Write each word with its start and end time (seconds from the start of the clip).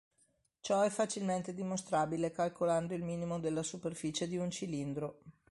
Ciò 0.61 0.81
è 0.81 0.89
facilmente 0.89 1.53
dimostrabile 1.53 2.31
calcolando 2.31 2.95
il 2.95 3.03
minimo 3.03 3.39
della 3.39 3.61
superficie 3.61 4.27
di 4.27 4.35
un 4.35 4.49
cilindro. 4.49 5.19